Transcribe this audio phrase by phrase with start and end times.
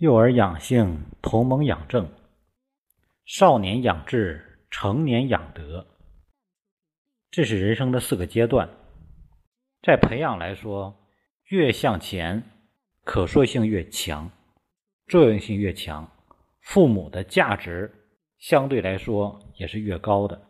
[0.00, 2.06] 幼儿养性，同盟养正；
[3.26, 5.86] 少年养志，成年养德。
[7.30, 8.70] 这是人生的四个阶段。
[9.82, 11.06] 在培养来说，
[11.48, 12.42] 越向前，
[13.04, 14.30] 可塑性越强，
[15.06, 16.10] 作用性越强，
[16.62, 17.92] 父母的价值
[18.38, 20.40] 相对来说也是越高的。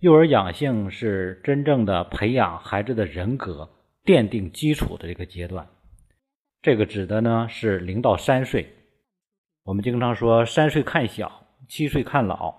[0.00, 3.70] 幼儿养性是真正的培养孩子的人格、
[4.04, 5.66] 奠定基础的一个阶段。
[6.60, 8.68] 这个指的呢是零到三岁，
[9.62, 12.52] 我们经常说三岁看小，七岁看老，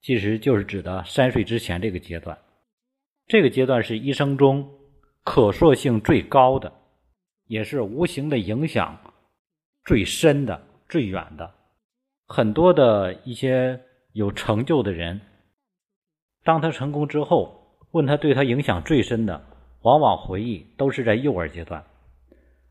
[0.00, 2.38] 其实就是指的三岁之前这个阶段。
[3.26, 4.70] 这个阶段是一生中
[5.24, 6.72] 可塑性最高的，
[7.46, 8.96] 也是无形的影响
[9.84, 11.52] 最深的、最远的。
[12.28, 13.80] 很多的一些
[14.12, 15.20] 有成就的人，
[16.44, 19.44] 当他成功之后，问他对他影响最深的，
[19.82, 21.84] 往往回忆都是在幼儿阶段。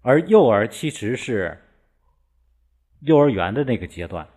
[0.02, 1.58] 而幼儿其实是
[3.02, 4.28] 幼儿园的那个阶段，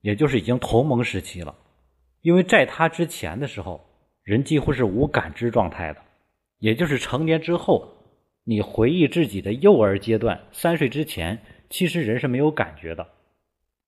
[0.00, 1.54] 也就是已经同盟时期了。
[2.22, 3.84] 因为在他之前的时候，
[4.22, 6.00] 人几乎是无感知状态的，
[6.58, 7.92] 也就是成年之后，
[8.44, 13.08] 你回忆自己的幼儿阶段，三岁之前，其实人是没有感觉的，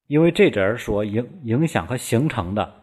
[0.06, 2.74] 因为这阵儿所影影响和形成的，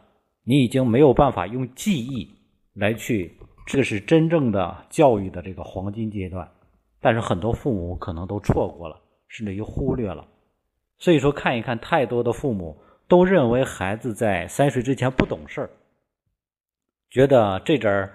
[0.44, 2.30] 你已经没有办法用记忆
[2.74, 6.50] 来去，这是真正的教育的这个黄金阶段。
[7.02, 10.28] 但是很多父母可能都错过了，甚至于忽略了。
[10.98, 15.70] 所以说，看一看，太多的父母都认为孩子在三岁之前不懂事儿，
[17.10, 18.14] 觉得这阵儿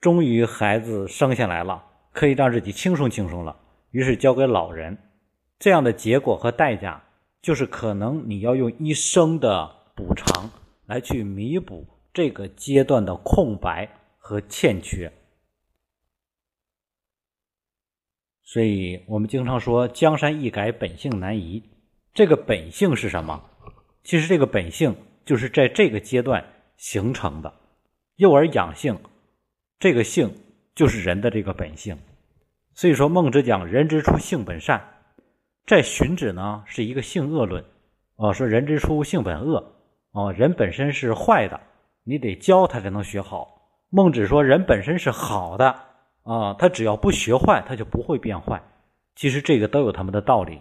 [0.00, 3.56] 终于孩子生下来了，可以让自己轻松轻松了，
[3.90, 4.96] 于是交给老人。
[5.58, 7.02] 这样的结果和代价，
[7.42, 10.50] 就是可能你要用一生的补偿
[10.86, 15.12] 来去弥补这个阶段的空白和欠缺。
[18.52, 21.62] 所以我们经常说“江山易改，本性难移”。
[22.12, 23.40] 这个本性是什么？
[24.02, 26.44] 其实这个本性就是在这个阶段
[26.76, 27.54] 形成的。
[28.16, 28.98] 幼儿养性，
[29.78, 30.34] 这个性
[30.74, 31.96] 就是人的这个本性。
[32.74, 34.82] 所以说，孟子讲“人之初，性本善”。
[35.64, 37.64] 在荀子呢是一个性恶论，
[38.16, 39.76] 啊，说人之初，性本恶，
[40.10, 41.60] 啊，人本身是坏的，
[42.02, 43.86] 你得教他才能学好。
[43.90, 45.89] 孟子说人本身是好的。
[46.30, 48.62] 啊，他只要不学坏，他就不会变坏。
[49.16, 50.60] 其实这个都有他们的道理。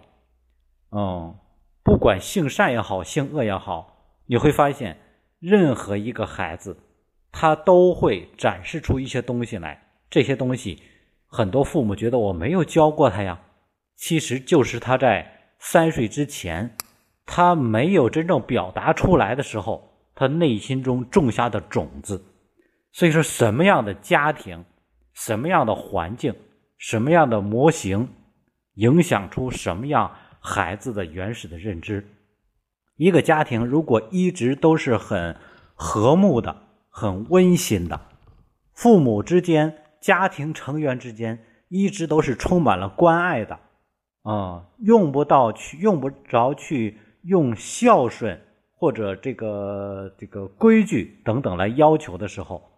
[0.91, 1.35] 嗯，
[1.84, 4.97] 不管性善也好，性恶也好，你会发现，
[5.40, 6.75] 任何一个孩子，
[7.31, 9.80] 他都会展示出一些东西来。
[10.09, 10.81] 这些东西，
[11.28, 13.40] 很多父母觉得我没有教过他呀，
[13.96, 16.75] 其实就是他在三岁之前，
[17.28, 22.25] 他没有真正表达出来的时候，他内心中种下的种子。
[22.91, 24.66] 所以说，什么样的家庭？
[25.19, 26.34] 什么样的环境，
[26.78, 28.07] 什么样的模型，
[28.75, 32.07] 影响出什么样孩子的原始的认知？
[32.96, 35.35] 一个家庭如果一直都是很
[35.75, 36.56] 和睦的、
[36.90, 38.00] 很温馨的，
[38.74, 41.38] 父母之间、家庭成员之间
[41.68, 43.59] 一直都是充满了关爱的，
[44.24, 48.40] 啊，用不到去用不着去用孝顺
[48.72, 52.69] 或者这个这个规矩等等来要求的时候。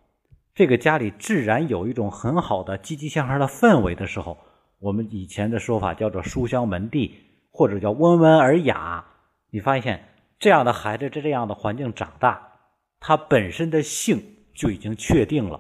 [0.54, 4.38] 这个家里自然有一种很好的积极向上的氛围的时候，
[4.80, 7.16] 我们以前的说法叫做书香门第，
[7.52, 9.06] 或者叫温文尔雅。
[9.50, 10.04] 你发现
[10.38, 12.52] 这样的孩子在这样的环境长大，
[13.00, 14.22] 他本身的性
[14.54, 15.60] 就已经确定了。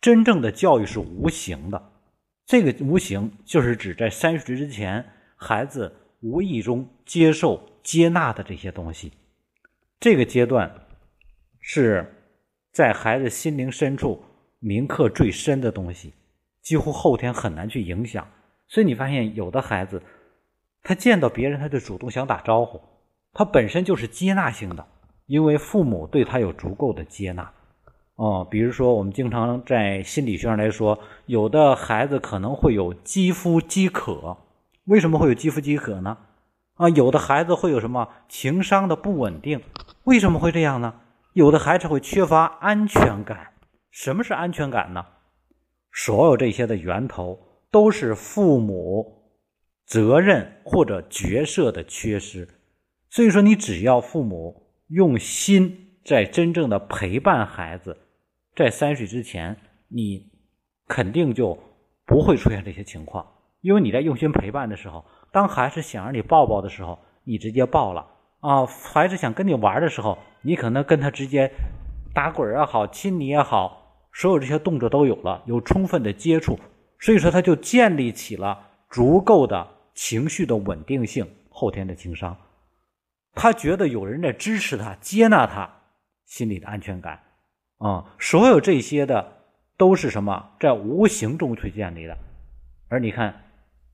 [0.00, 1.90] 真正的教育是无形的，
[2.46, 9.12] 这个无形就是指在三十岁之前，孩子无意中接受、接纳的这些东西。
[9.98, 10.72] 这个阶段
[11.60, 12.18] 是。
[12.72, 14.22] 在孩子心灵深处
[14.58, 16.14] 铭刻最深的东西，
[16.62, 18.26] 几乎后天很难去影响。
[18.66, 20.02] 所以你发现有的孩子，
[20.82, 22.80] 他见到别人他就主动想打招呼，
[23.34, 24.86] 他本身就是接纳性的，
[25.26, 27.52] 因为父母对他有足够的接纳。
[28.14, 34.38] 哦，比如说我们经常在心理学上来说，有的孩子可能会有肌肤饥渴，
[34.84, 36.16] 为什么会有肌肤饥渴呢？
[36.76, 39.60] 啊，有的孩子会有什么情商的不稳定，
[40.04, 40.94] 为什么会这样呢？
[41.32, 43.52] 有的孩子会缺乏安全感。
[43.90, 45.04] 什么是安全感呢？
[45.92, 47.38] 所有这些的源头
[47.70, 49.30] 都是父母
[49.84, 52.48] 责任或者角色的缺失。
[53.10, 57.96] 所以说，你只要父母用心在真正的陪伴孩子，
[58.56, 59.56] 在三岁之前，
[59.88, 60.30] 你
[60.88, 61.58] 肯定就
[62.06, 63.26] 不会出现这些情况。
[63.60, 68.06] 因为你在用心陪伴的时候，当孩子想让你抱抱的时候，你直接抱了。
[68.42, 71.50] 啊，孩子想跟你玩的时候，你可能跟他直接
[72.12, 76.58] 打滚也好，亲你也好，所有这些动作都有了，有充分的接触，
[76.98, 78.58] 所以说他就建立起了
[78.90, 82.36] 足够的情绪的稳定性，后天的情商。
[83.34, 85.70] 他觉得有人在支持他、接纳他，
[86.26, 87.20] 心里的安全感
[87.78, 89.24] 啊，所有这些的
[89.76, 92.18] 都是什么，在无形中去建立的。
[92.88, 93.40] 而你看，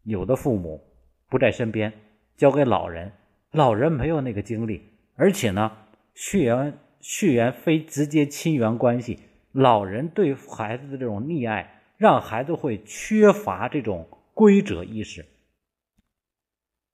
[0.04, 0.82] 有的父母
[1.28, 1.92] 不在身边，
[2.34, 3.12] 交给老人，
[3.52, 4.82] 老人没有那个精力，
[5.16, 5.72] 而且呢，
[6.14, 9.20] 血缘血缘非直接亲缘关系，
[9.52, 15.24] 老人对孩子的这种溺爱，让孩子会缺乏这种规则意识，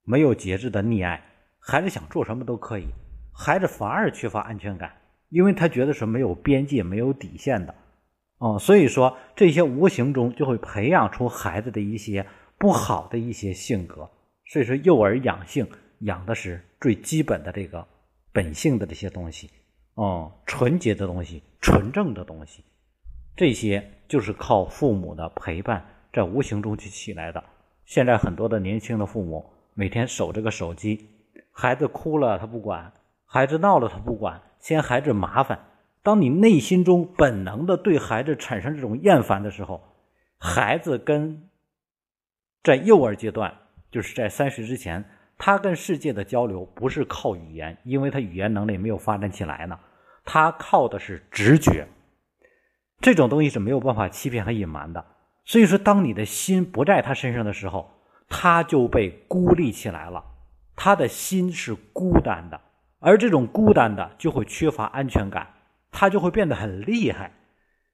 [0.05, 1.25] 没有节制的溺爱。
[1.59, 2.87] 孩子想做什么都可以，
[3.33, 4.93] 孩子反而缺乏安全感，
[5.31, 7.75] 因为他觉得是没有边界、没有底线的，
[8.39, 12.27] 哦，所以说这些无形中就会培养出孩子的一些
[12.59, 14.09] 不好的一些性格。
[14.47, 15.67] 所以说，幼儿养性
[16.01, 17.87] 养的是最基本的这个
[18.33, 19.51] 本性的这些东西，
[19.95, 22.65] 哦，纯洁的东西、纯正的东西，
[23.37, 27.43] 这些就是靠父母的陪伴在无形中去起来的。
[27.85, 29.45] 现在很多的年轻的父母
[29.75, 31.11] 每天守着个手机。
[31.57, 32.93] 孩子哭了，他不管；
[33.27, 35.67] 孩子闹了，他不管，嫌孩子麻烦。
[36.03, 39.81] 当你内心中本能的对孩子产生这种厌烦的时候，
[40.37, 41.49] 孩子跟
[42.65, 43.57] 在幼儿阶段，
[43.93, 45.05] 就是在三岁之前，
[45.47, 49.79] 他跟世界的交流不是靠语言，因为他语言能力没有发展起来呢，
[50.25, 51.87] 他靠的是直觉。
[53.03, 55.05] 这种东西是没有办法欺骗和隐瞒的。
[55.45, 57.91] 所以说，当你的心不在他身上的时候，
[58.27, 60.25] 他就被孤立起来了。
[60.77, 62.59] 他的心是孤单的，
[63.01, 65.47] 而这种孤单的就会缺乏安全感，
[65.91, 67.33] 他就会变得很厉害。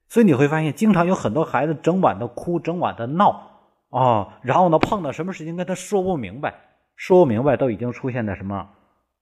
[0.07, 3.59] 所以你会发现，经常有很多孩子整晚的哭，整晚的闹
[3.89, 6.55] 啊，然后呢，碰到什么事情跟他说不明白，
[7.01, 8.69] 说不明白都已经出现在什么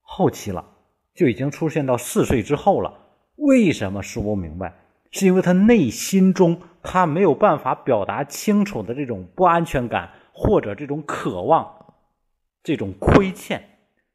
[0.02, 0.66] 后期了，
[1.14, 2.94] 就已经出现到四岁之后了。
[3.38, 4.74] 为什么说不明白？
[5.12, 11.96] 是因为他内心中他没有办法表达清楚的这种不安全感，或者这种渴望。
[12.64, 13.64] 这种亏欠，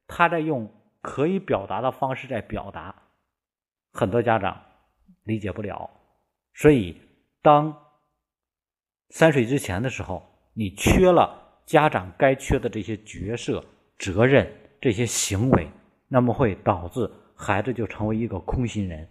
[0.06, 0.70] 他在用
[1.00, 2.94] 可以表达的方式在表达，
[3.94, 4.60] 很多家长
[5.22, 5.88] 理解不了。
[6.52, 7.00] 所以，
[7.40, 7.74] 当
[9.08, 10.22] 三岁之前的时候，
[10.52, 13.64] 你缺了家长该缺的这些角色、
[13.98, 14.50] 责任、
[14.80, 15.68] 这些行为，
[16.08, 19.08] 那么会导致孩子就成为一个空心人，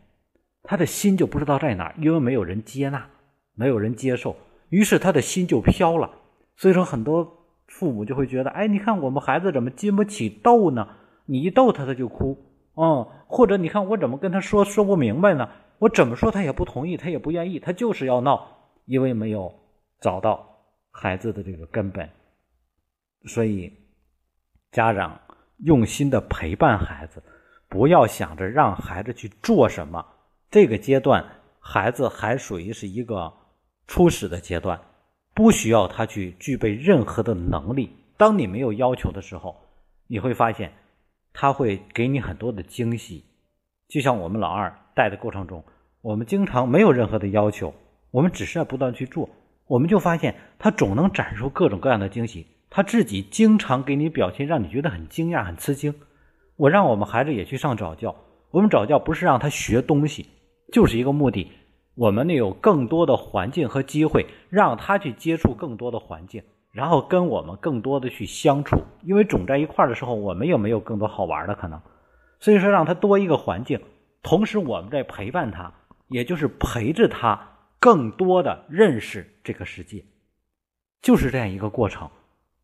[0.63, 3.07] 他的心就不知道在哪儿，因为没有人接纳，
[3.55, 4.35] 没有人接受，
[4.69, 6.09] 于是他的心就飘了。
[6.55, 7.39] 所以说，很多。
[7.67, 10.87] 父母就会觉得，哎，你看我们孩子怎么经不起逗呢？
[11.25, 12.37] 你一逗他，他就哭，
[12.75, 15.49] 嗯，或者你看我怎么跟他说说不明白呢？
[15.79, 18.47] 我怎么说他也不同意，他也不愿意，他就是要闹，
[18.85, 19.51] 因为没有
[20.01, 20.47] 找到
[20.91, 22.07] 孩子的这个根本。
[23.25, 23.71] 所以，
[24.71, 25.19] 家长
[25.59, 27.23] 用心的陪伴孩子，
[27.69, 30.05] 不要想着让孩子去做什么。
[30.51, 31.25] 这个阶段，
[31.59, 33.33] 孩子还属于是一个
[33.87, 34.79] 初始的阶段。
[35.35, 37.89] 不需要他去具备任何的能力。
[38.17, 39.55] 当你没有要求的时候，
[40.05, 40.71] 你会发现
[41.33, 43.25] 他会给你很多的惊喜。
[43.87, 45.63] 就像我们老二带的过程中，
[46.01, 47.73] 我们经常没有任何的要求，
[48.11, 49.27] 我们只是要不断去做，
[49.65, 52.45] 我们就发现他总能展示出各种各样的惊喜。
[52.75, 55.93] 他自己经常给你表现，让你觉得很惊讶、很吃惊。
[56.55, 58.15] 我让我们孩子也去上早教，
[58.49, 60.25] 我们早教不是让他学东西，
[60.71, 61.51] 就是一个目的。
[61.93, 66.41] 我们呢有更多的环境和机会，让他去接触更多的环境，
[66.71, 68.81] 然后跟我们更多的去相处。
[69.03, 71.79] 因为总在一块儿的时候，我们又没有更多好玩的可能，
[72.39, 73.79] 所以说让他多一个环境，
[74.23, 75.71] 同时我们在陪伴他，
[76.07, 77.39] 也就是陪着他
[77.79, 80.03] 更多的认识这个世界，
[81.03, 82.09] 就是这样一个过程。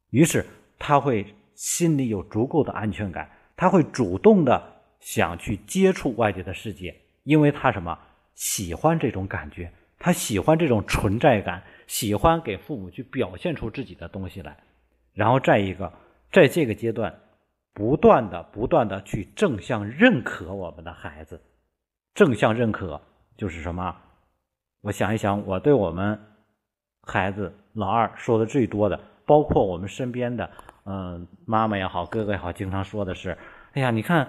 [0.09, 0.45] 于是
[0.77, 7.97] 他会心里有足够的安全感，他会主动的想去接触外界的世界，因为他什么？
[8.35, 14.57] 喜欢这种感觉，他喜欢这种存在感，喜欢给父母去表现出自己的东西来，
[15.13, 15.91] 然后再一个，
[16.31, 17.13] 在这个阶段，
[17.73, 21.41] 不断的、不断的去正向认可我们的孩子，
[22.13, 23.01] 正向认可
[23.35, 23.93] 就是什么？
[24.79, 26.17] 我想一想，我对我们
[27.01, 28.97] 孩子老二说的最多的，
[29.29, 30.49] 包括我们身边的，
[30.85, 33.37] 嗯，妈妈也好，哥哥也好，经常说的是，
[33.73, 34.27] 哎呀，你看，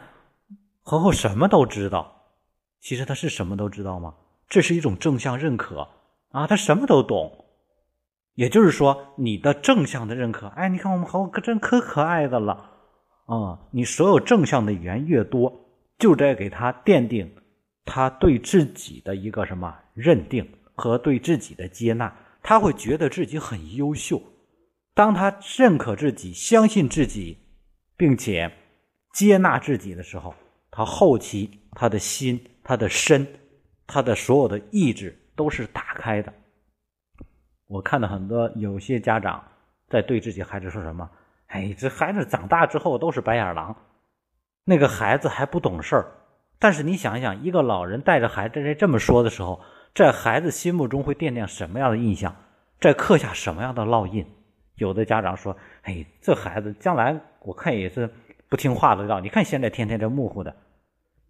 [0.83, 2.26] 恒恒什么都知道。
[2.80, 4.14] 其实他是什么都知道吗？
[4.47, 5.88] 这是一种正向认可
[6.33, 7.47] 啊，他什么都懂。
[8.35, 12.71] 也就是说，你的正向的认可，哎，你看我们好可真可可爱的了
[13.25, 13.59] 啊！
[13.71, 15.50] 你所有正向的语言越多，
[15.99, 17.35] 就在给他奠定
[17.87, 24.21] 他对自己的一个什么认定和对自己的接纳，他会觉得自己很优秀。
[25.00, 27.38] 当他认可自己、相信自己，
[27.97, 28.52] 并且
[29.14, 30.35] 接纳自己的时候，
[30.71, 32.38] 他后期他的心。
[32.62, 33.26] 他的身，
[33.87, 36.30] 他的所有的意志都是打开的。
[37.66, 39.42] 我看到很多有些家长
[39.88, 41.11] 在对自己孩子说什么
[41.49, 43.75] ：“哎，这孩子长大之后都是白眼狼，
[44.66, 46.12] 那个孩子还不懂事儿。
[46.59, 49.62] 但是你想一想，一个老人带着孩子在这么说的时候，
[49.95, 52.37] 在孩子心目中会奠定什么样的印象？
[52.78, 54.26] 在刻下什么样的烙印？
[54.80, 58.10] 有的家长说：“哎，这孩子将来我看也是
[58.49, 59.20] 不听话的道。
[59.20, 60.54] 你看现在天天这木糊的。”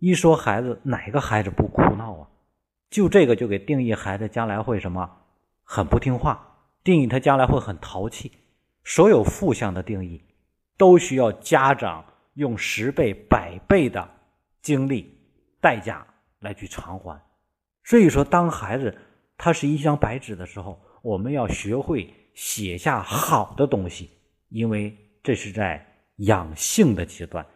[0.00, 2.28] 一说孩子，哪个孩子不哭闹啊？
[2.88, 5.10] 就这个就给定义孩子将来会什么？
[5.64, 8.32] 很不听话，定义他将来会很淘气。
[8.84, 10.22] 所有负向的定义，
[10.78, 12.04] 都需要家长
[12.34, 14.08] 用十倍、百倍的
[14.62, 15.16] 精力。
[15.62, 16.06] 代价
[16.38, 17.20] 来去偿还，
[17.84, 18.96] 所以说，当孩子
[19.36, 24.08] 他是一张白纸的时候，我们要学会写下好的东西，
[24.48, 27.46] 因为这是在养性的阶段。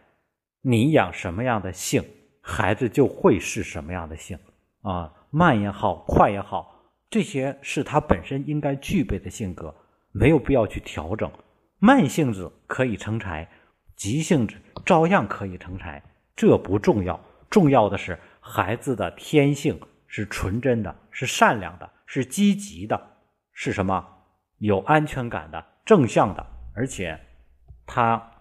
[0.61, 2.05] 你养什么样的性，
[2.39, 4.37] 孩子就会是什么样的性
[4.83, 9.73] 啊，慢也好，快也好，这些是他本身应该具备的性格，
[10.11, 11.31] 没有必要去调整。
[11.79, 13.49] 慢性子可以成才，
[13.95, 15.99] 急性子照样可以成才，
[16.35, 17.19] 这不重要。
[17.49, 23.17] 重要的是，孩子的天性是纯真的，是善良的，是积极的，
[23.51, 24.11] 是什么？
[24.57, 27.19] 有安全感的，正向的，而且
[27.85, 28.31] 他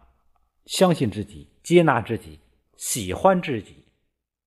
[0.67, 2.41] 相信自己，接纳自己，
[2.77, 3.85] 喜欢自己，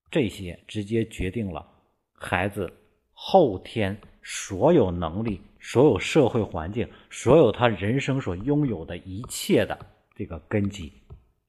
[0.09, 1.65] 这些直接决定了
[2.13, 2.73] 孩子
[3.13, 9.77] 后天所有能力、所有社会环境、所有他人生所拥有的一切的
[10.15, 10.93] 这个根基。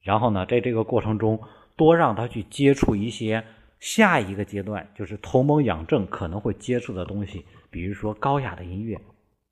[0.01, 1.41] 然后呢，在这个过程中。
[1.79, 3.41] 多让他去接触一些
[3.79, 8.99] 下一个阶段，就是同盟养正可能会接触的东西，比如说高雅的音乐，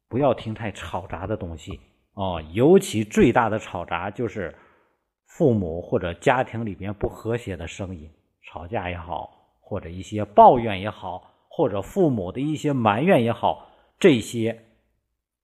[0.09, 1.79] 不要听太吵杂的东西
[2.13, 2.41] 哦。
[2.53, 4.55] 尤其最大的吵杂就是
[5.25, 8.09] 父母或者家庭里边不和谐的声音，
[8.43, 14.63] 吵架也好，或者一些抱怨也好，或者父母的一些埋怨也好，这些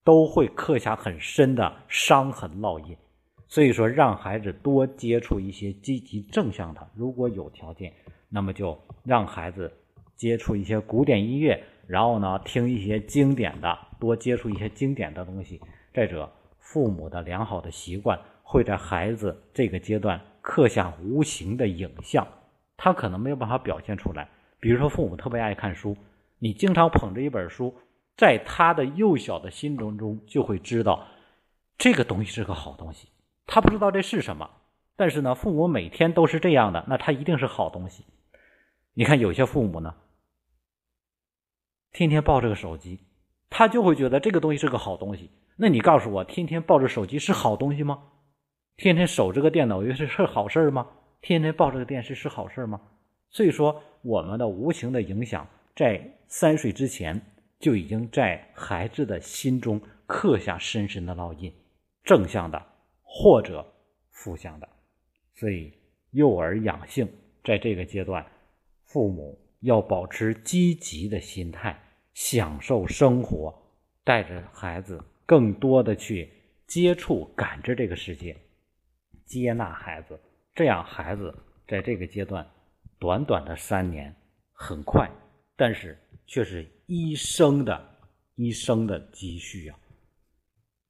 [0.03, 2.97] 都会刻下很深的伤痕烙印。
[3.47, 6.89] 所以说，让孩子多接触一些积极正向的。
[6.95, 7.93] 如果有条件，
[8.27, 9.71] 那么就让孩子
[10.15, 15.61] 接触一些古典音乐，然后呢，听一些经典的，多接触一些经典的东西。
[15.93, 16.29] 再者，
[16.59, 22.27] 父母的良好的习惯会在孩子这个阶段刻下无形的影像，
[22.75, 24.29] 他可能没有办法表现出来。
[24.59, 25.95] 比如说，父母特别爱看书，
[26.39, 27.73] 你经常捧着一本书，
[28.17, 31.07] 在他的幼小的心中中就会知道
[31.77, 33.07] 这个东西是个好东西。
[33.47, 34.49] 他不知道这是什么，
[34.97, 38.05] 但是呢，父母每天都是这样的，那他一定是好东西。
[38.93, 39.95] 你看有些父母呢，
[41.91, 43.01] 天天抱着个手机，
[43.55, 45.29] 他就会觉得这个东西是个好东西。
[45.55, 48.01] 那你告诉我，天天抱着手机是好东西吗？
[48.77, 50.87] 天天守着个电脑，又是是好事吗？
[51.21, 52.81] 天天抱着个电视是好事吗？
[53.29, 57.21] 所以说，我们的无形的影响，在三岁之前
[57.59, 61.53] 就已经在孩子的心中刻下深深的烙印，
[62.03, 62.73] 正向的。
[63.15, 63.63] 或者
[64.09, 64.67] 负向的，
[65.35, 65.71] 所以
[66.09, 67.07] 幼儿养性
[67.43, 68.25] 在这个阶段，
[68.85, 71.79] 父母要保持积极的心态，
[72.13, 73.53] 享受生活，
[74.03, 76.31] 带着孩子更多的去
[76.67, 78.35] 接触、感知这个世界，
[79.25, 80.19] 接纳孩子，
[80.53, 81.33] 这样孩子
[81.67, 82.47] 在这个阶段，
[82.99, 84.15] 短短的三年
[84.51, 85.09] 很快，
[85.55, 87.99] 但是却是一生的
[88.35, 89.79] 一生的积蓄啊。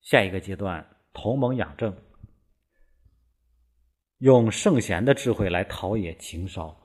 [0.01, 1.96] 下一个阶段，同盟养正。
[4.20, 6.77] 用圣贤的智慧来陶冶情操。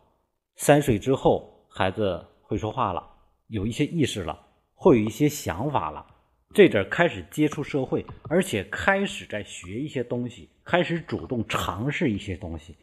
[0.56, 3.17] 三岁之后，孩子会说话了，
[3.48, 4.38] 有一些意识了，
[4.74, 6.06] 会有一些想法了。
[6.54, 12.76] 这阵开始接触社会，而且开始在学一些东西，开始主动尝试一些东西。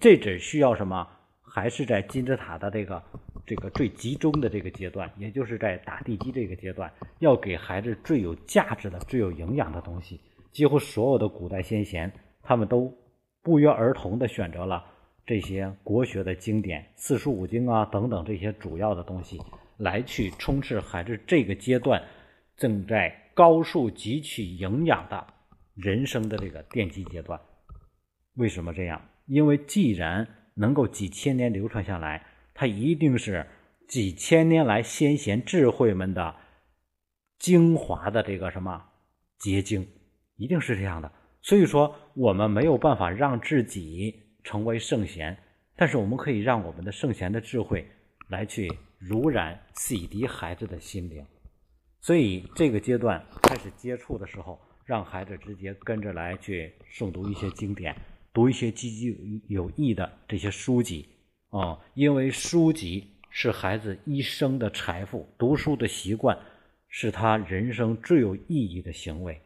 [0.00, 1.06] 这阵需要什么？
[1.42, 3.02] 还是在金字塔的这个
[3.46, 10.20] 这个最集中的这个阶段，也就是在打地基这个阶段，要给孩子最有价值的、最有营养的东西。
[10.50, 12.10] 几乎所有的古代先贤，
[12.42, 12.92] 他们都。
[13.44, 14.84] 不约而同地选择了
[15.26, 19.36] 这些国学的经典、四书五经啊等等这些主要的东西，
[19.82, 22.00] 来去充斥孩子这个阶段
[22.56, 25.26] 正在高速汲取营养的
[25.74, 27.40] 人生的这个奠基阶段。
[28.34, 29.08] 为什么这样？
[29.26, 32.24] 因为既然能够几千年流传下来，
[32.54, 33.44] 它一定是
[33.88, 36.36] 几千年来先贤智慧们的
[37.38, 38.84] 精华的这个什么
[39.38, 39.88] 结晶，
[40.36, 41.10] 一定是这样的。
[41.40, 45.36] 所以说，我们没有办法让自己成为圣贤，
[45.74, 47.84] 但是我们可以让我们的圣贤的智慧
[48.28, 48.70] 来去
[49.02, 51.24] 濡染、洗涤孩子的心灵。
[52.00, 57.96] 所以，这个阶段开始接触的时候，让孩子直接跟着来去诵读一些经典，
[58.32, 61.08] 读一些积极有益的这些书籍
[61.50, 66.38] 啊，因为书籍是孩子一生的财富，读书的习惯
[66.88, 69.40] 是他人生最有意义的行为，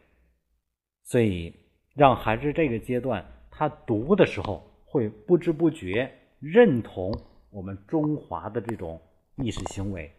[1.03, 1.53] 所以。
[1.97, 7.11] 让孩子这个阶段他读的时候会不知不觉认同
[7.49, 9.01] 我们中华的这种
[9.37, 10.11] 意识行为，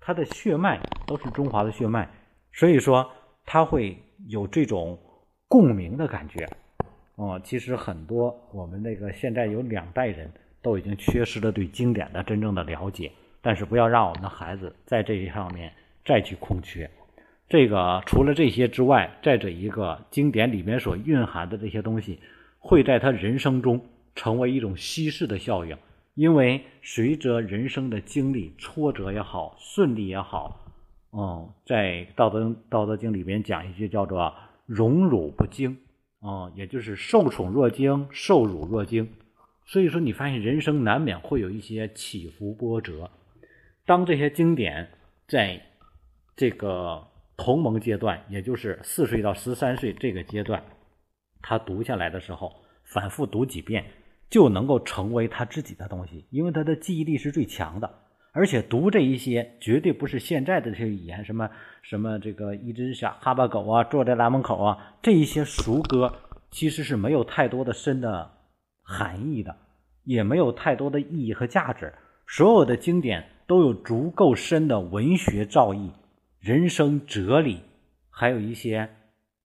[0.00, 2.08] 他的血脉都是中华的血脉，
[2.52, 3.10] 所以说
[3.44, 3.96] 他会
[4.28, 4.98] 有这种
[5.48, 6.48] 共鸣的感觉。
[7.16, 10.30] 哦，其实很多我们那个现在有两代人
[10.60, 15.72] 都已经缺失了对经典的真正的了解，但是不要让我们的孩子在这一上面
[16.04, 16.90] 再去空缺。
[17.48, 22.20] 这个除了这些之外，在这一个经典里面所蕴含的这些东西，
[22.58, 25.78] 会在他人生中成为一种稀释的效应，
[26.16, 30.58] 因为随着人生的经历，挫折也好，顺利也好，
[31.12, 34.34] 嗯，在《道德道德经》里边讲一句叫做
[34.66, 35.76] “荣辱不惊”。
[36.20, 39.12] 哦，也就是受宠若惊，受辱若惊，
[39.66, 43.10] 所以说你发现人生难免会有一些起伏波折。
[43.84, 44.88] 当这些经典
[45.28, 45.60] 在
[46.34, 47.06] 这个
[47.36, 50.64] 同盟阶段，也就是四岁到十三岁这个阶段，
[51.42, 53.84] 他读下来的时候，反复读几遍，
[54.28, 58.02] 就能够成为他自己的东西，因为他的记忆力是最强的。
[58.32, 61.48] 而且读这一些绝对不是现在的这些语言，什么
[61.82, 66.12] 什么这个一只小哈巴狗啊，坐在大门口啊，这一些俗歌
[66.50, 68.30] 其实是没有太多的深的
[68.82, 69.56] 含义的，
[70.04, 71.94] 也没有太多的意义和价值。
[72.26, 75.92] 所有的经典都有足够深的文学造诣、
[76.38, 77.60] 人生哲理，
[78.10, 78.90] 还有一些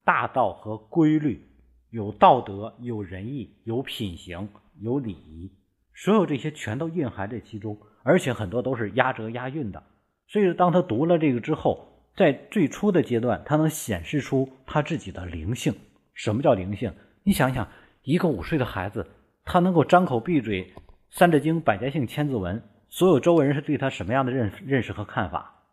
[0.04, 1.48] 大道和规律，
[1.92, 4.50] 有道德、有仁义、有品行、
[4.82, 5.52] 有礼仪，
[5.94, 7.78] 所有这些全都蕴含在其中。
[8.04, 9.84] 而且很多都是押辙押韵的，
[10.28, 15.72] 所以当他读了这个之后，在最初的阶段，他能显示出他自己的灵性。
[16.16, 16.92] 什么叫灵性？
[17.24, 17.68] 你想想，
[18.02, 19.06] 一个五岁的孩子，
[19.46, 20.64] 他能够张口闭嘴
[21.12, 22.58] 《三字经》《百家姓》《千字文》，
[22.90, 25.64] 所有周围人是对他什么样的认认识和看法？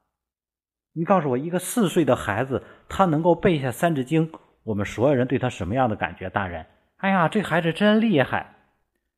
[0.93, 4.31] 你告诉我，一个四岁的孩子，他能够背下《三字经》，
[4.65, 6.29] 我们所有人对他什么样的感觉？
[6.29, 6.67] 大人，
[6.99, 8.55] 哎呀，这孩子真厉害！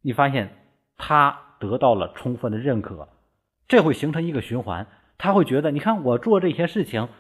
[0.02, 0.50] 你发现
[0.96, 1.46] 他。
[1.60, 3.06] 得到了充分的认可，
[3.68, 4.86] 这会形成一个循环。
[5.18, 7.10] 他会觉得，你看我做这些事情，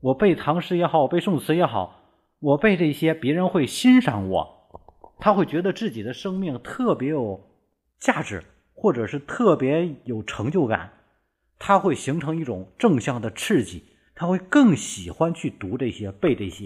[0.00, 2.00] 我背唐诗也好，背宋词也好，
[2.40, 4.82] 我背这些，别人会欣赏我，
[5.20, 7.48] 他会觉得自己的生命特别有
[8.00, 8.42] 价值，
[8.74, 10.90] 或者是特别有成就感。
[11.60, 13.84] 他会形成一种正向的刺激，
[14.16, 16.64] 他会更喜欢去读这些、背这些，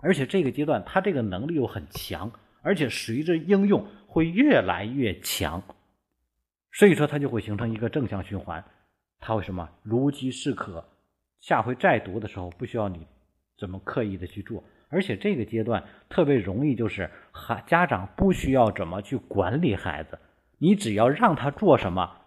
[0.00, 5.62] 而且这个阶段他这个能力又很强，而且随着应用会越来越强。
[6.70, 8.62] 所以说，它就会形成一个正向循环。
[9.20, 10.84] 它会什么如饥似渴？
[11.40, 13.06] 下回再读的时候，不需要你
[13.58, 20.18] 怎么刻意的去做，而且这个阶段特别容易，就是孩家长不需要怎么去管理孩子，
[20.58, 22.18] 你只要让他做什么，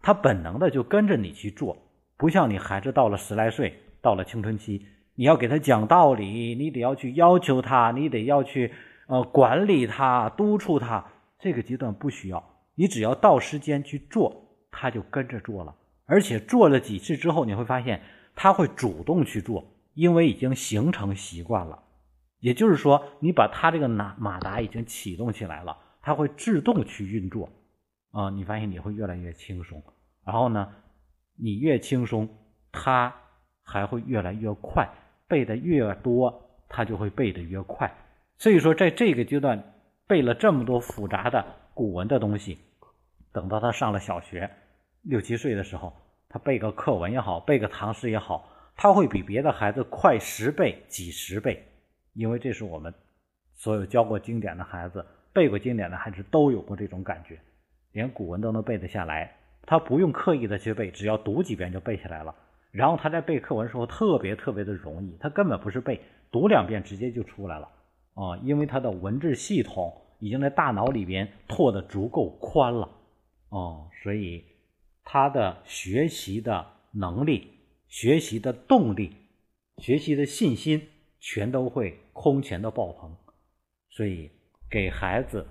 [0.00, 1.76] 他本能的就跟着你去做。
[2.16, 8.72] 不像你孩子到了十来岁，到了青春期，你要给他讲道理，你得要去要求他，你得要去
[9.06, 11.04] 呃管理他、督促他。
[11.38, 12.42] 这个阶段不需要。
[12.74, 18.02] 你只要到时间去做，他就跟着做了，而且做了几次之后，你会发现
[18.34, 21.82] 他会主动去做，因为已经形成习惯了。
[22.38, 27.50] 也就是说，你把他这个马马达已经启动起来了，他会自动去运作。
[28.12, 29.82] 啊，你发现你会越来越轻松，
[30.24, 30.72] 然后呢，
[31.38, 32.28] 你越轻松，
[32.72, 33.14] 他
[33.62, 34.88] 还会越来越快，
[35.28, 37.92] 背的越多，他就会背的越快。
[38.38, 39.74] 所以说，在这个阶段
[40.06, 42.58] 背了这么多复杂的古文的东西。
[43.32, 44.50] 等到他上了小学，
[45.02, 45.92] 六七岁的时候，
[46.28, 51.62] 他背个课文也好，背个唐诗也好，他会比别的孩子快十倍、几十倍，
[52.14, 52.94] 因为这是我们
[53.54, 57.38] 所有教过经典的孩子、背过经典的孩子都有过这种感觉，
[57.92, 59.36] 连古文都能背得下来。
[59.66, 62.34] 他不用刻意的去背，只要读几遍就背下来了。
[62.70, 67.68] 然后他在背课文的时候特别特别的容易，他根本不是背，读两遍直接就出来了
[68.16, 72.90] 啊，因为他的文字系统已经在大脑里边拓得足够宽了。
[73.50, 74.42] 哦，所以
[75.04, 77.48] 他的学习的能力、
[77.88, 79.14] 学习的动力、
[79.78, 80.88] 学习的信心，
[81.20, 83.14] 全都会空前的爆棚。
[83.90, 84.30] 所以
[84.70, 85.46] 给孩子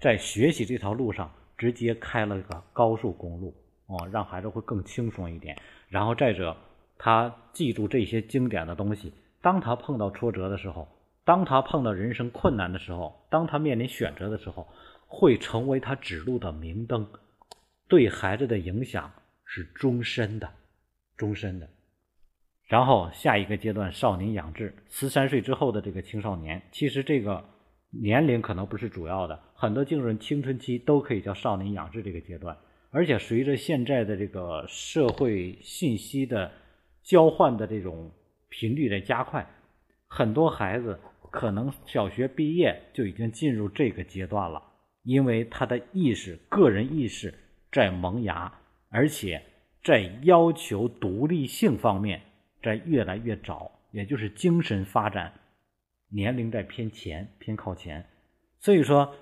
[0.00, 3.54] 在学习这条路上直接开了个高速公路，
[3.86, 5.56] 哦，让孩子会更轻松一点。
[5.88, 6.56] 然后再者，
[6.96, 10.88] 他记住这些经典的东西，当他碰到挫折的时候，
[11.24, 14.68] 当他碰到人生困难的时候，当他面临选择的时候，
[15.06, 17.06] 会成为他指路的明灯。
[17.88, 19.12] 对孩子的影响
[19.44, 20.50] 是终身的，
[21.16, 21.68] 终身的。
[22.66, 27.44] 然后下一个阶段，少年养志，十三岁之后的这个青少年，其实这个
[27.90, 32.56] 年龄可能不是主要的，很多进入青春期都可以叫少年养志这个阶段。
[32.90, 36.50] 而且随着现在的这个社会信息的
[37.02, 38.10] 交换的这种
[38.48, 39.46] 频率在加快，
[40.06, 40.98] 很多孩子
[41.34, 44.62] 可能小学毕业就已经进入这个阶段了，
[45.02, 47.34] 因为他的意识、个人意识
[47.72, 49.42] 在萌芽，而且
[49.82, 52.22] 在要求独立性方面
[52.62, 55.32] 在越来越早，也就是精神发展
[56.08, 58.06] 年龄在偏前、偏靠前。
[58.60, 59.12] 所以说，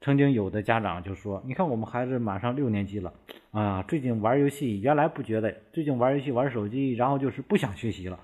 [0.00, 3.14] 曾经有的家长就说：“你看我们孩子马上六年级了，
[3.52, 8.18] 啊，最近玩游戏，原来不觉得，最近玩游戏、玩手机，然后就是不想学习了。”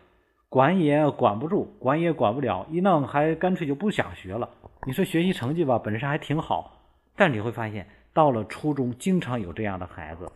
[0.48, 4.48] 管也管不住，管也管不了，一弄还干脆就不想学了。
[4.86, 6.80] 你说学习成绩吧，本身还挺好，
[7.16, 10.32] 但你会发现，到了初中，经常有这样的孩子，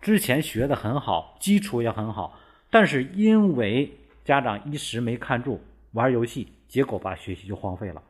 [0.00, 2.38] 之前学的很好，基础也很好，
[2.70, 3.90] 但是因为
[4.24, 5.58] 家长一时没看住，
[5.92, 8.02] 玩游戏，结果把学习就荒废了。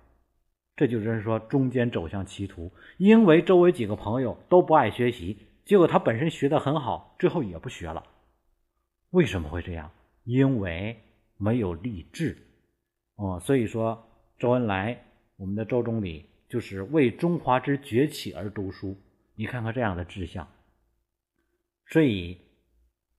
[0.74, 8.02] 这就是说，中间走向歧途，因为周围几个朋友都不爱学习，结果他本身学的很好，最后也不学了。
[9.10, 9.92] 为什么会这样？
[10.24, 11.03] 因为
[11.36, 12.36] 没有立志，
[13.16, 14.06] 哦，所以说
[14.38, 15.04] 周恩来，
[15.36, 18.96] 我们的周总理就是为中华之崛起而读书。
[19.34, 20.46] 你看看这样的志向。
[21.88, 22.38] 所以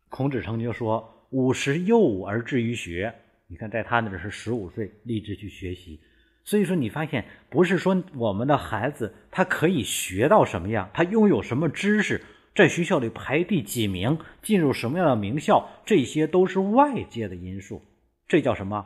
[0.10, 3.13] 孔子曾经说：“五十幼吾而志于学。”
[3.47, 5.99] 你看，在他那是十五岁立志去学习。
[6.43, 12.23] 所以说，你发现不是说我们的孩子他可以学到什么样，他拥有什么知识。
[12.56, 17.82] 在学校里排第几名，进入什么样的名校，这些都是外界的因素。
[18.28, 18.86] 这叫什么？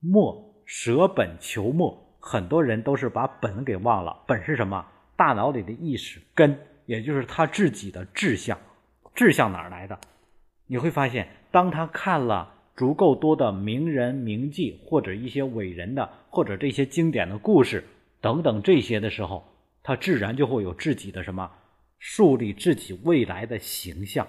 [0.00, 2.18] 墨舍本求末。
[2.20, 4.24] 很多人都是把本给忘了。
[4.26, 4.84] 本是什么？
[5.16, 8.58] 大脑里的意识根，也就是他自己的志向。
[9.14, 9.98] 志向哪儿来的？
[10.66, 17.84] 你会发现，当他看了足够多的名人名迹，或者一些伟人的，或者这些经典的故事
[18.20, 19.44] 等等这些的时候，
[19.82, 21.50] 他自然就会有自己的什么？
[21.98, 24.26] 树立自己未来的形象，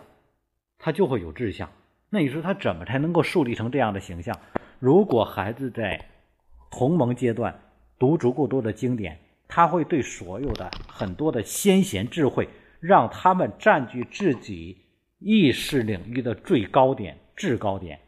[0.78, 1.70] 他就会有志向。
[2.10, 4.36] 那你说他怎么才能够树立成这样的形象？
[4.80, 6.06] 如果孩子在
[6.72, 7.60] 同盟阶段
[8.00, 12.48] 读足够多的经典，他会对所有的很多的先贤智慧，
[12.80, 14.78] 让他们占据自己
[15.20, 18.00] 意识领域的最高点、制高点，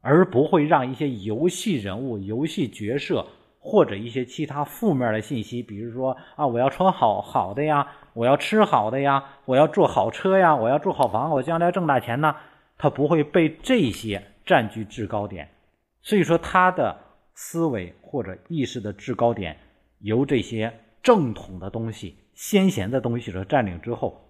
[0.00, 3.26] 而不会让一些游戏人物、游戏角色。
[3.64, 12.34] 或者一些其他负面的信息，比如说啊，我要穿好好的呀，我要吃好的呀，我要坐好车呀，我要住好房，我将来挣大钱呢。
[12.76, 15.48] 他不会被这些占据制高点，
[16.02, 16.98] 所以说他的
[17.34, 19.56] 思维或者意识的制高点
[19.98, 24.28] 由这些正统的东西、先贤的东西所占领之后，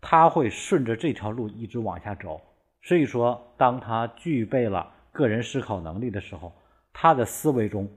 [0.00, 2.40] 他会顺着这条路一直往下走。
[2.82, 6.52] 所以说，当他具备了个人思考能力的时候，
[6.92, 7.88] 他的思维中。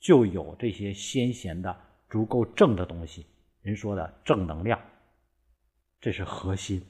[0.00, 1.76] 就有这些先贤的
[2.08, 3.26] 足够正的东西，
[3.62, 4.80] 人说的正能量，
[6.00, 6.80] 这是核心，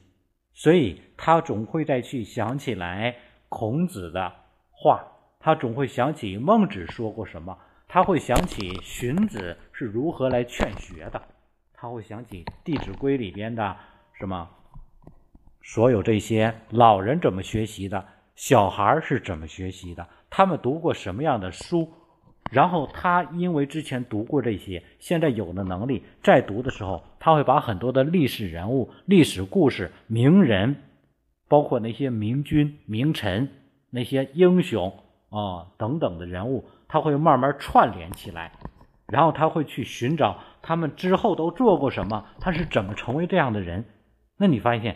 [0.53, 3.15] 所以他总会再去想起来
[3.47, 4.33] 孔子的
[4.71, 5.05] 话，
[5.39, 7.57] 他总会想起孟子说过什么，
[7.87, 11.21] 他会想起荀子是如何来劝学的，
[11.73, 13.75] 他会想起《弟子规》里边的
[14.13, 14.49] 什么，
[15.61, 21.93] 所有这些老人怎么学习的，小孩是怎么学习的，他们读过什么样的书。
[22.51, 30.75] 然后他因为之前读过这些，现在有了能力，再读的时候，他会把很多的历史人物、历史故事、名人，
[31.47, 33.49] 包括那些明君、名臣、
[33.91, 34.91] 那些英雄
[35.29, 38.51] 啊等等的人物，他会慢慢串联起来，
[39.05, 43.85] 然后他会去寻找他们之后都做过什么，他是怎么成为这样的人。
[44.37, 44.95] 那你发现，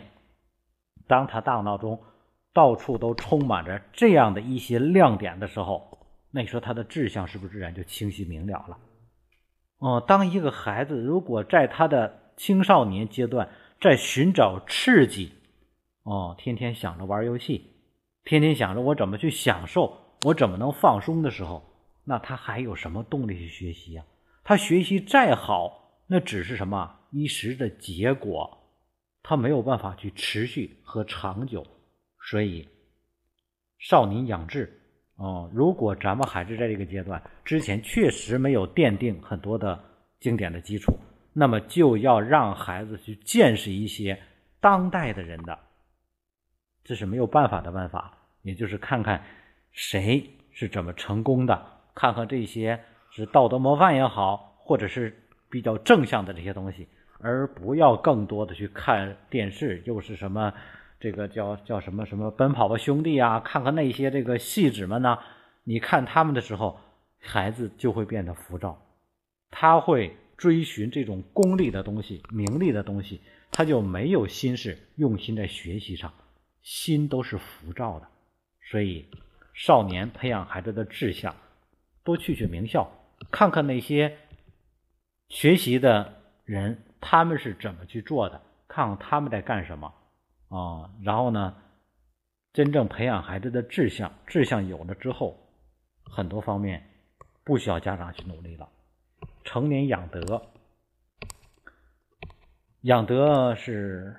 [1.06, 2.00] 当他大脑中
[2.52, 5.98] 到处都充满着这样的一些亮点的时候。
[6.36, 8.76] 那你说他的志向是不是自然就清晰明了了？
[9.78, 13.48] 哦，当一个孩子如果在他的青少年阶段
[13.80, 15.32] 在寻找刺激，
[16.02, 17.70] 哦，天天想着玩游戏，
[18.24, 21.62] 天天想着我怎么去享受，我怎么能放松的时候，
[22.02, 24.04] 那他还有什么动力去学习啊？
[24.42, 28.58] 他学习再好，那只是什么一时的结果，
[29.22, 31.64] 他没有办法去持续和长久。
[32.28, 32.68] 所以，
[33.78, 34.80] 少年养志。
[35.16, 39.78] 哦，如果咱们孩子在这个阶段之前确实没有奠定很多的
[40.18, 40.92] 经典的基础，
[41.32, 44.18] 那么就要让孩子去见识一些
[44.60, 45.56] 当代的人的，
[46.82, 49.22] 这是没有办法的办法，也就是看看
[49.70, 55.16] 谁是怎么成功的，看看这些是道德模范也好，或者是
[55.48, 56.88] 比较正向的这些东西，
[57.20, 60.52] 而不要更多的去看电视，又是什么。
[61.04, 63.38] 这个叫叫什么什么奔跑吧兄弟啊！
[63.40, 65.18] 看看那些这个戏子们呢？
[65.64, 66.80] 你看他们的时候，
[67.20, 68.80] 孩子就会变得浮躁，
[69.50, 76.10] 他会追寻这种功利的东西、名利的东西，他就没有心思用心在学习上，
[76.62, 78.08] 心都是浮躁的。
[78.70, 79.04] 所以，
[79.52, 81.36] 少年培养孩子的志向，
[82.02, 82.90] 多去去名校，
[83.30, 84.16] 看看那些
[85.28, 86.14] 学习的
[86.46, 89.92] 人他们是怎么去做的，看看他们在干什么
[90.54, 90.90] 啊。
[91.02, 91.56] 然后呢，
[92.52, 95.36] 真正培养孩子的志向，志向有了之后，
[96.04, 96.88] 很多方面
[97.42, 98.68] 不需要家长去努力了。
[99.42, 100.42] 成年养德，
[102.82, 104.16] 养德是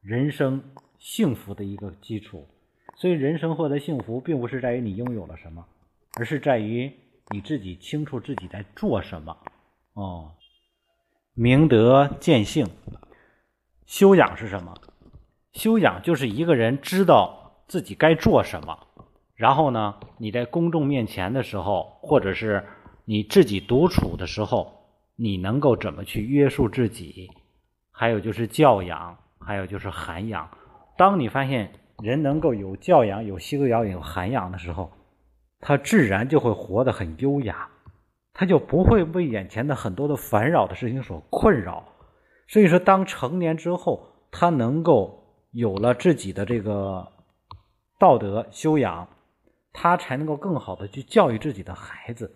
[0.00, 0.62] 人生
[0.98, 2.48] 幸福的一个基础。
[2.98, 5.66] 所以，人生获得幸福，并不是在于你拥有了什么，
[6.18, 6.90] 而是在于
[7.28, 9.36] 你自己清楚自己在做什么。
[9.92, 10.34] 哦，
[11.34, 12.66] 明德见性，
[13.84, 14.74] 修养是什么？
[15.56, 18.78] 修养就是一个人知道自己该做什么，
[19.34, 22.62] 然后呢，你在公众面前的时候，或者是
[23.06, 24.70] 你自己独处的时候，
[25.16, 27.30] 你能够怎么去约束自己？
[27.90, 30.48] 还有就是教养，还有就是涵养。
[30.96, 31.72] 当你发现。
[32.02, 34.92] 人能够有教养、有修养、有涵养的时候，
[35.60, 37.70] 他自然就会活得很优雅，
[38.34, 41.84] 他就不会被眼前的很多的烦扰的事情所困扰。
[42.48, 45.25] 所以说，当成年之后，他能够
[45.56, 47.08] 有了自己的这个
[47.98, 49.08] 道德修养，
[49.72, 52.30] 他才能够更好的去教育自己的孩子，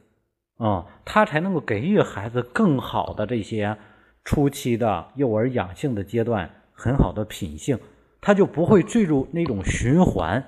[0.56, 3.76] 啊，他才能够给予孩子更好的这些
[4.24, 7.78] 初期的幼儿养性的阶段很好的品性。
[8.22, 10.42] 他就不会坠入那种循环，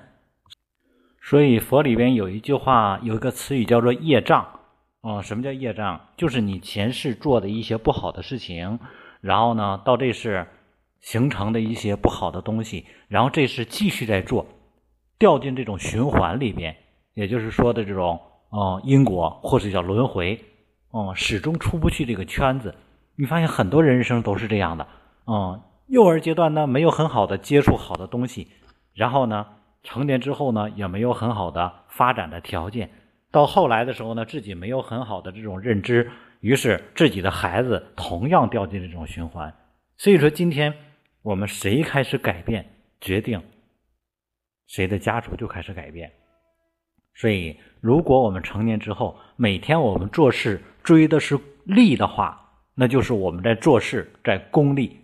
[1.21, 4.59] 所以佛里边有一句话，有一个词语叫做业障。
[5.01, 6.01] 哦，什么叫业障？
[6.17, 8.79] 就是你前世做的一些不好的事情，
[9.21, 10.47] 然后呢，到这世
[11.03, 14.47] 形成的一些不好的东西，然后这是继续在做，
[15.19, 16.75] 掉进这种循环里边，
[17.13, 20.43] 也就是说的这种哦因果，或者叫轮回，
[20.89, 22.73] 哦，始终出不去这个圈子。
[23.15, 24.87] 你发现很多人生都是这样的，
[25.27, 25.61] 嗯。
[25.87, 28.47] 幼儿阶段呢，没有很好的接触好的东西，
[28.93, 29.45] 然后呢，
[29.83, 32.89] 成年之后呢，也没有很好的发展的条件。
[33.29, 39.53] 到后来的时候呢，自己没有很好的这种认知，于是自己的孩子同样掉进这种循环。
[39.97, 40.73] 所以说，今天
[41.23, 42.65] 我们谁开始改变，
[42.99, 43.41] 决定
[44.67, 46.11] 谁的家族就开始改变。
[47.15, 54.99] 所以，如果我们成年之后，每天我们做事追的是利的话，那就是我们在做事在功利。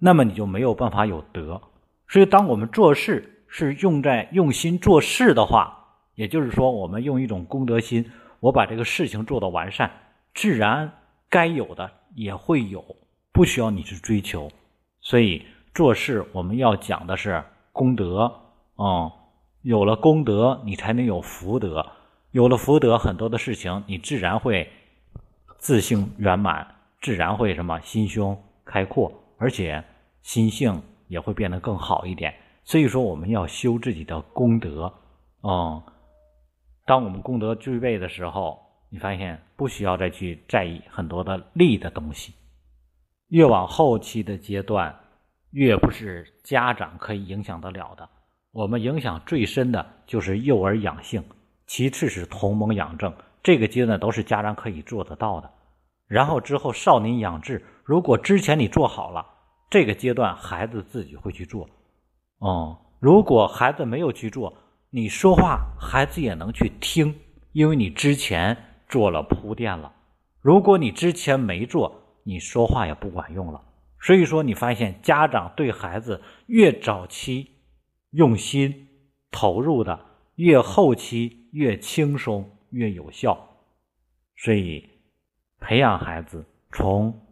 [0.00, 1.62] 那么你就没有办法有德，
[2.08, 5.86] 所以当我们做事是用在用心做事的话，
[6.16, 9.88] 也就是说，我们用一种功德心，我把这个事情做到完善，
[10.34, 10.90] 自然
[11.28, 12.84] 该有的也会有，
[13.32, 14.50] 不需要你去追求。
[15.04, 18.40] 所以做事我们要讲的是功德，
[18.76, 19.12] 嗯，
[19.62, 21.86] 有了功德，你才能有福德，
[22.32, 24.68] 有了福德，很多的事情你自然会
[25.58, 29.84] 自性圆满，自然会什么心胸开阔，而且。
[30.24, 34.90] 心性也会变得更好一点，所以说我们要修自己的功德，
[35.42, 35.82] 嗯，
[36.86, 42.32] 当我们功德具备的时候，你发现不需要再去在意很多的利的东西。
[43.34, 44.94] 越往后期的阶段，
[45.50, 48.08] 越不是家长可以影响得了的。
[48.52, 51.24] 我们影响最深的就是幼儿养性，
[51.66, 55.50] 其次是同盟养正，这个阶段都是家长可以做得到的。
[56.06, 59.26] 然后之后少年养志，如果之前你做好了。
[59.68, 61.68] 这个阶段，孩子自己会去做。
[62.38, 64.56] 哦，如果孩子没有去做，
[64.90, 67.12] 你说话，孩子也能去听，
[67.50, 68.56] 因为你之前
[68.88, 69.92] 做了铺垫了。
[70.40, 73.62] 如果你之前没做，你说话也不管用了。
[74.00, 77.52] 所以说，你发现家长对孩子越早期
[78.10, 78.88] 用心
[79.30, 83.60] 投入的，越后期越轻松越有效。
[84.36, 84.90] 所以，
[85.60, 87.24] 培养孩子从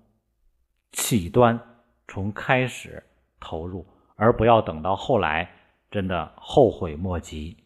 [0.92, 1.60] 起端。
[2.08, 3.02] 从开始
[3.40, 5.50] 投入，而不要等到后来
[5.90, 7.56] 真的后悔莫及。